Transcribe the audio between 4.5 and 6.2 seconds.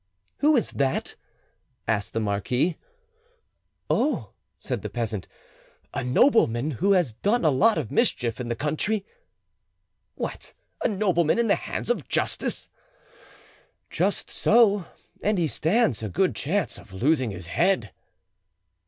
said the peasant, "a